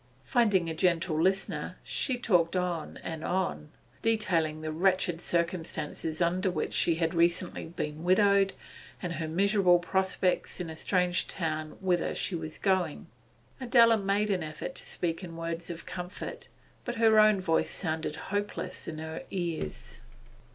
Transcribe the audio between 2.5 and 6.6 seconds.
on and on, detailing the wretched circumstances under